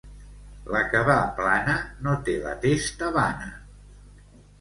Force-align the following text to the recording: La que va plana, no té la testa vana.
La 0.75 0.79
que 0.93 1.01
va 1.09 1.17
plana, 1.39 1.75
no 2.07 2.13
té 2.29 2.35
la 2.47 2.55
testa 2.65 3.11
vana. 3.19 3.51